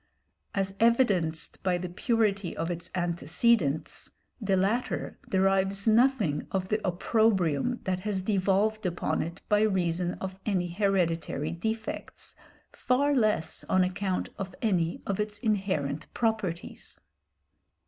[0.55, 7.81] As evidenced by the purity of its antecedents, the latter derives nothing of the opprobrium
[7.83, 12.35] that has devolved upon it by reason of any hereditary defects,
[12.71, 16.99] far less on account of any of its inherent properties.